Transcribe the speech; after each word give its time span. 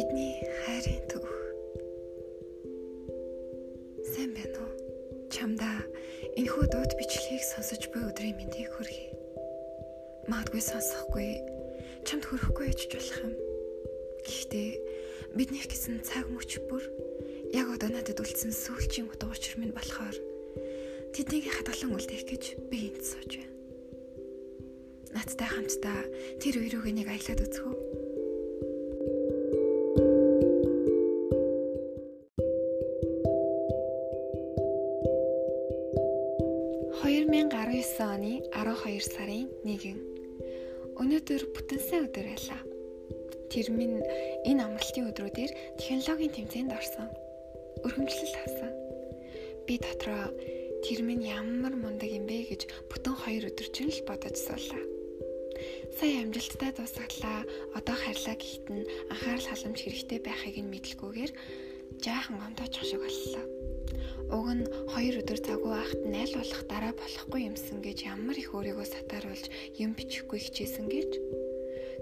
Бидний 0.00 0.40
хайрын 0.64 1.02
төв. 1.12 1.24
Сайн 4.08 4.32
байна 4.32 4.62
уу? 4.64 4.72
Чамдаа 5.28 5.84
энэхүү 6.40 6.64
дууд 6.72 6.96
бичлэгийг 6.96 7.44
сонсож 7.44 7.84
буй 7.92 8.08
өдрийн 8.08 8.32
мэндийг 8.40 8.72
хүргэе. 8.72 9.12
Магадгүй 10.24 10.64
сонсохгүй, 10.64 11.28
чамд 12.08 12.24
хүрэхгүй 12.24 12.72
яж 12.72 12.80
болох 12.88 13.18
юм. 13.28 13.34
Гэхдээ 14.24 14.70
бидний 15.36 15.68
гэсэн 15.68 16.00
цаг 16.00 16.32
мөч 16.32 16.64
бүр 16.64 16.80
яг 17.52 17.68
одоо 17.68 17.92
надад 17.92 18.24
үлдсэн 18.24 18.56
сүүлчийн 18.56 19.12
утга 19.12 19.28
учир 19.28 19.60
минь 19.60 19.76
болохоор 19.76 20.16
тэднийг 21.12 21.44
хадгалан 21.52 21.92
үлдээх 21.92 22.24
гэж 22.24 22.44
би 22.72 22.88
энд 22.88 23.04
сууж 23.04 23.36
байна. 23.36 23.52
Надтай 25.12 25.44
хамтдаа 25.44 26.00
тэр 26.40 26.56
үерүүг 26.56 26.88
нэг 26.88 27.12
аялаад 27.12 27.44
үзэх 27.44 27.68
үү? 27.68 27.99
2019 37.40 38.04
оны 38.04 38.44
12 38.52 39.00
сарын 39.00 39.48
1 39.64 39.96
Өнөөдөр 41.00 41.42
бүтэн 41.56 41.80
сайн 41.80 42.04
өдөр 42.04 42.26
байлаа. 42.28 42.60
Тэр 43.48 43.72
минь 43.72 43.96
энэ 44.44 44.60
амралтын 44.60 45.08
өдрүүдээр 45.08 45.80
технологийн 45.80 46.36
тэмцээнд 46.36 46.76
орсон. 46.76 47.08
Өргөмжлөл 47.80 48.36
авсан. 48.44 48.72
Би 49.64 49.80
дотроо 49.80 50.28
тэр 50.84 51.00
минь 51.00 51.24
ямар 51.24 51.72
мундаг 51.80 52.12
юм 52.12 52.28
бэ 52.28 52.44
гэж 52.52 52.68
бүтэн 52.92 53.16
2 53.16 53.48
өдөр 53.48 53.68
чинь 53.72 53.88
л 53.88 54.04
бодож 54.04 54.36
суулаа. 54.36 54.84
Сая 55.96 56.20
амжилттай 56.20 56.76
дуусгалаа. 56.76 57.48
Одоо 57.72 57.96
харьлаа 57.96 58.36
гэхэд 58.36 58.68
нь 58.68 58.84
анхаарал 59.08 59.48
халамж 59.48 59.80
хэрэгтэй 59.80 60.20
байхыг 60.20 60.60
нь 60.60 60.72
мэдлгүйгээр 60.76 61.32
жаахан 62.04 62.36
гомдоочих 62.36 62.84
шиг 62.84 63.00
боллоо 63.00 63.59
Уг 64.30 64.46
нь 64.56 64.64
хоёр 64.92 65.14
өдөр 65.22 65.38
цагуу 65.42 65.74
ахт 65.74 66.00
болох 66.06 66.62
дараа 66.70 66.92
болохгүй 66.94 67.40
юмсан 67.50 67.78
гэж 67.82 67.98
ямар 68.06 68.36
их 68.38 68.54
өөрийгөө 68.56 68.86
сатааруулж 68.86 69.46
юм 69.82 69.92
бичихгүй 69.98 70.38
хичээсэн 70.40 70.86
гэж 70.88 71.10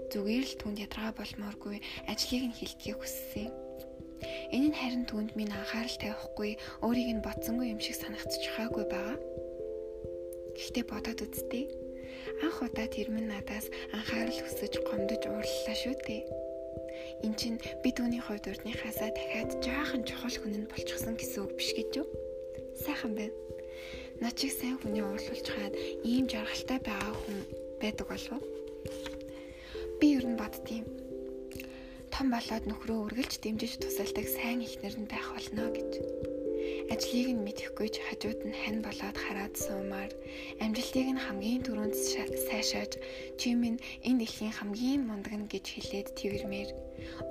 зүгээр 0.09 0.45
л 0.45 0.55
түнд 0.61 0.77
ядаргаа 0.85 1.13
болмооргүй 1.17 1.77
ажлыг 2.09 2.43
нь 2.49 2.57
хилдэхийг 2.57 2.97
хүссэн. 2.97 3.49
Энэ 4.55 4.67
нь 4.73 4.77
харин 4.77 5.05
түнд 5.05 5.37
минь 5.37 5.53
анхаарал 5.53 5.97
тавихгүй 6.01 6.51
өөрийг 6.81 7.09
нь 7.17 7.25
бодсонгүй 7.25 7.67
юм 7.73 7.79
шиг 7.81 7.95
санагдчих 7.97 8.53
хаагүй 8.57 8.85
байгаа. 8.89 9.17
Гэхдээ 10.57 10.85
бодоод 10.89 11.19
үзтээ. 11.25 11.65
Анх 12.43 12.57
удаа 12.65 12.87
тэр 12.89 13.07
минь 13.13 13.29
надаас 13.29 13.69
анхаарал 13.93 14.39
хүсэж 14.41 14.73
гомдож 14.81 15.23
уурлалаа 15.29 15.77
шүү 15.77 15.95
дээ. 16.03 16.48
Эн 17.19 17.33
чинь 17.35 17.59
би 17.83 17.91
түүний 17.91 18.23
хувьд 18.23 18.47
урдныхаасаа 18.47 19.11
дахиад 19.11 19.59
жаахан 19.59 20.07
чухал 20.07 20.35
хүн 20.39 20.63
нь 20.63 20.71
болчихсон 20.71 21.19
гэсэн 21.19 21.43
үг 21.43 21.51
биш 21.59 21.75
гэж 21.75 21.89
юу? 21.99 22.07
Сайхан 22.79 23.11
байна. 23.11 23.35
Над 24.23 24.39
чиг 24.39 24.55
сайн 24.55 24.79
хүний 24.79 25.03
уурлуулж 25.03 25.47
хаад 25.51 25.75
ийм 26.07 26.31
жаргалтай 26.31 26.79
байгаа 26.79 27.13
хүн 27.19 27.37
байдаг 27.83 28.07
болов 28.07 28.39
уу? 28.39 28.43
Би 29.99 30.15
ер 30.15 30.23
нь 30.23 30.39
боддtiin. 30.39 30.87
Том 32.07 32.31
болоод 32.31 32.63
нөхрөө 32.71 33.11
үргэлж 33.11 33.43
дэмжиж 33.43 33.83
тусалдаг 33.83 34.23
сайн 34.23 34.63
ихнэр 34.63 34.95
нь 34.95 35.11
байх 35.11 35.27
болно 35.35 35.67
гэж 35.75 35.91
ажлыг 36.93 37.27
нь 37.33 37.45
мэдэхгүй 37.45 37.87
ч 37.93 37.95
хажууд 38.05 38.39
нь 38.49 38.59
хань 38.61 38.81
болоод 38.85 39.17
хараад 39.17 39.53
суумаар 39.63 40.11
амжилтыг 40.63 41.07
нь 41.13 41.23
хамгийн 41.25 41.61
түрүүнд 41.65 41.95
сайшааж 42.49 42.91
чи 43.39 43.53
минь 43.53 43.79
энэ 44.07 44.19
дэлхийн 44.21 44.53
хамгийн 44.57 45.01
мундаг 45.05 45.33
нь 45.37 45.49
гэж 45.53 45.65
хэлээд 45.69 46.07
твэрмээр 46.17 46.69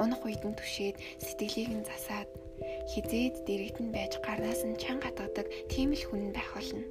унах 0.03 0.23
үед 0.27 0.42
нь 0.47 0.59
түшээд 0.59 0.97
сэтгэлийг 1.27 1.70
нь 1.75 1.89
засаад 1.91 2.29
хизээд 2.91 3.34
дэрэгдэн 3.47 3.89
байж 3.97 4.13
гарнаас 4.27 4.63
нь 4.68 4.79
чан 4.83 4.98
гатгадаг 5.02 5.47
тийм 5.73 5.91
л 5.95 6.05
хүн 6.07 6.33
байх 6.35 6.51
болно. 6.55 6.83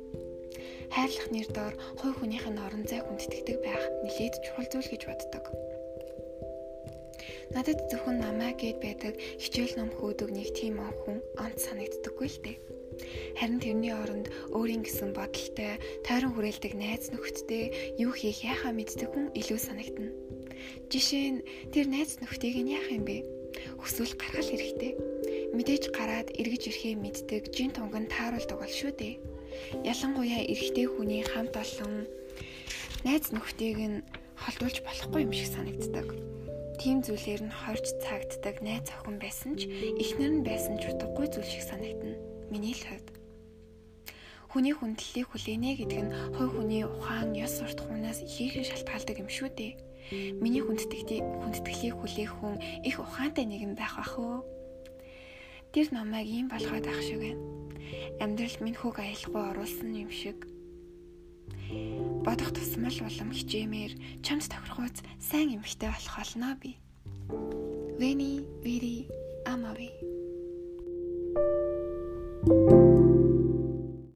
Хайрлах 0.93 1.27
нэр 1.31 1.47
доор 1.51 1.75
хой 1.99 2.11
хүнийх 2.15 2.45
нь 2.47 2.63
орон 2.65 2.83
зай 2.87 3.01
хүндэтгдэг 3.03 3.57
байх 3.63 3.83
нэлээд 4.03 4.35
чухал 4.43 4.67
зүйл 4.71 4.91
гэж 4.91 5.03
боддог. 5.07 5.45
Надад 7.55 7.79
зөвхөн 7.89 8.17
намаа 8.19 8.51
гэд 8.59 8.77
байдаг 8.83 9.13
хичээл 9.39 9.79
ном 9.79 9.89
хөөдөг 9.95 10.29
нэг 10.35 10.49
тийм 10.51 10.83
хүн 10.83 11.23
онц 11.39 11.63
санагддаггүй 11.63 12.27
л 12.27 12.39
дээ. 12.43 12.57
Харин 13.39 13.61
тэрний 13.61 13.93
оронд 13.93 14.27
өөрийн 14.51 14.83
гэсэн 14.83 15.13
бодолтой, 15.13 15.77
тойрон 16.03 16.33
хүрээлдэг 16.33 16.73
найз 16.75 17.13
нөхөдтэй 17.13 17.95
юу 18.03 18.11
хийх 18.11 18.41
яхаа 18.43 18.73
мэддэг 18.73 19.09
хүн 19.13 19.31
илүү 19.37 19.59
санагдана. 19.61 20.11
Жишээ 20.91 21.27
нь 21.37 21.39
тэр 21.71 21.85
найз 21.87 22.17
нөхдийг 22.19 22.57
нь 22.57 22.73
яах 22.73 22.89
юм 22.89 23.05
бэ? 23.05 23.23
Хүсвэл 23.79 24.17
гаргал 24.17 24.49
хэрэгтэй. 24.49 24.91
Мэдээж 25.53 25.83
гараад 25.93 26.33
эргэж 26.33 26.63
ирэхээ 26.73 26.95
мэддэг 26.97 27.43
жин 27.53 27.71
тунган 27.71 28.09
тааруулдаг 28.09 28.57
бол 28.59 28.73
шүү 28.73 28.91
дээ. 28.97 29.15
Ялангуяа 29.85 30.41
эрэгтэй 30.51 30.87
хүний 30.89 31.23
хамт 31.23 31.53
олон 31.53 32.09
найз 33.05 33.29
нөхдийг 33.29 33.77
нь 33.77 33.97
холдуулж 34.41 34.81
болохгүй 34.81 35.21
юм 35.25 35.33
шиг 35.33 35.49
санагддаг 35.53 36.16
тийм 36.77 37.01
зүйлээр 37.01 37.41
нь 37.49 37.53
хорж 37.53 37.85
цагддаг 38.05 38.61
найз 38.61 38.87
охин 38.93 39.17
байсан 39.17 39.57
ч 39.57 39.65
эхнэр 39.97 40.31
нь 40.39 40.45
байсан 40.45 40.77
ч 40.77 40.93
утгагүй 40.93 41.27
зүйл 41.29 41.49
шиг 41.49 41.65
санагдана. 41.65 42.21
Миний 42.53 42.77
л 42.77 42.85
хувьд. 42.85 43.17
Хүний 44.47 44.73
хүндлэлийг 44.77 45.27
хүлээнэ 45.33 45.71
гэдэг 45.75 46.01
нь 46.05 46.13
хой 46.37 46.47
хүний 46.47 46.85
ухаан 46.85 47.35
ёс 47.35 47.59
сурт 47.59 47.81
хунаас 47.81 48.21
ихээхэн 48.23 48.69
шалтгаалдаг 48.69 49.17
юм 49.19 49.29
шүү 49.29 49.49
дээ. 49.57 49.73
Миний 50.39 50.63
хүндэтгэлийг 50.63 51.25
хүндэтгэлийг 51.43 51.95
хүлээх 51.99 52.31
хүн 52.39 52.55
их 52.87 52.95
ухаантай 53.01 53.43
нэгэн 53.43 53.75
байх 53.75 53.99
ах 53.99 54.15
уу? 54.15 54.45
Тэр 55.75 55.91
намайг 55.91 56.31
ийм 56.31 56.47
болгоод 56.47 56.87
ах 56.87 57.01
шиг 57.03 57.19
байна. 57.19 57.43
Амьдралд 58.23 58.61
минь 58.63 58.79
хөг 58.79 59.03
аялахгүй 59.03 59.43
оруулсан 59.51 59.91
юм 59.91 60.11
шиг 60.13 60.47
бодох 62.27 62.51
тусмал 62.51 62.91
болом 62.91 63.31
хичээмээр 63.31 64.19
чамд 64.19 64.51
тохирхууц 64.51 64.99
сайн 65.15 65.55
эмэгтэй 65.55 65.87
болох 65.87 66.15
олноо 66.19 66.59
би. 66.59 66.75
Veni, 67.95 68.43
vidi, 68.59 69.07
amavi. 69.47 69.87